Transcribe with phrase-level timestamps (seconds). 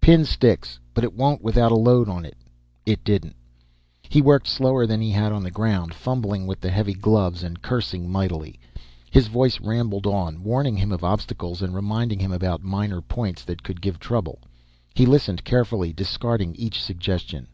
[0.00, 2.36] "Pin sticks, but it won't without a load on it."
[2.86, 3.34] It didn't.
[4.08, 7.60] He worked slower than he had on the ground, fumbling with the heavy gloves and
[7.60, 8.60] cursing mightily.
[9.10, 13.64] His voice rambled on, warning him of obstacles and reminding him about minor points that
[13.64, 14.38] could give trouble.
[14.94, 17.48] He listened carefully, discarding each suggestion.